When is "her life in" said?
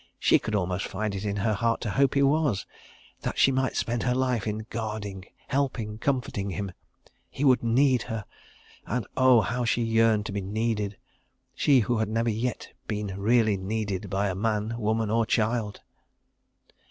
4.01-4.65